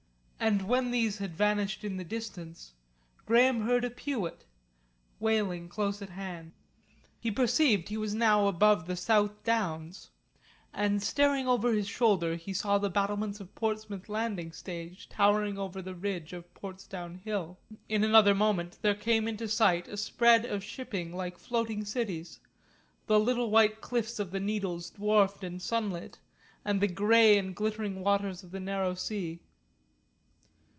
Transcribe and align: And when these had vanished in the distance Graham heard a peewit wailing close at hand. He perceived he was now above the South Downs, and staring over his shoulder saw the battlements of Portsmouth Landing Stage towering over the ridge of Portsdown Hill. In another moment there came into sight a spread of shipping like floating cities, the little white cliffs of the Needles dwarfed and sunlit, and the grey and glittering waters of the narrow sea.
And 0.43 0.63
when 0.67 0.89
these 0.89 1.19
had 1.19 1.35
vanished 1.35 1.83
in 1.83 1.97
the 1.97 2.03
distance 2.03 2.73
Graham 3.27 3.61
heard 3.61 3.85
a 3.85 3.91
peewit 3.91 4.43
wailing 5.19 5.69
close 5.69 6.01
at 6.01 6.09
hand. 6.09 6.53
He 7.19 7.29
perceived 7.29 7.87
he 7.89 7.97
was 7.97 8.15
now 8.15 8.47
above 8.47 8.87
the 8.87 8.95
South 8.95 9.43
Downs, 9.43 10.09
and 10.73 11.03
staring 11.03 11.47
over 11.47 11.71
his 11.73 11.87
shoulder 11.87 12.39
saw 12.39 12.79
the 12.79 12.89
battlements 12.89 13.39
of 13.39 13.53
Portsmouth 13.53 14.09
Landing 14.09 14.51
Stage 14.51 15.07
towering 15.09 15.59
over 15.59 15.79
the 15.79 15.93
ridge 15.93 16.33
of 16.33 16.51
Portsdown 16.55 17.19
Hill. 17.23 17.59
In 17.87 18.03
another 18.03 18.33
moment 18.33 18.79
there 18.81 18.95
came 18.95 19.27
into 19.27 19.47
sight 19.47 19.87
a 19.87 19.95
spread 19.95 20.43
of 20.45 20.63
shipping 20.63 21.13
like 21.15 21.37
floating 21.37 21.85
cities, 21.85 22.39
the 23.05 23.19
little 23.19 23.51
white 23.51 23.79
cliffs 23.79 24.17
of 24.17 24.31
the 24.31 24.39
Needles 24.39 24.89
dwarfed 24.89 25.43
and 25.43 25.61
sunlit, 25.61 26.17
and 26.65 26.81
the 26.81 26.87
grey 26.87 27.37
and 27.37 27.55
glittering 27.55 28.03
waters 28.03 28.41
of 28.41 28.49
the 28.49 28.59
narrow 28.59 28.95
sea. 28.95 29.39